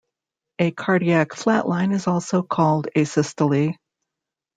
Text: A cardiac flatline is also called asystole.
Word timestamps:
A 0.57 0.71
cardiac 0.71 1.29
flatline 1.33 1.93
is 1.93 2.07
also 2.07 2.41
called 2.41 2.87
asystole. 2.97 3.75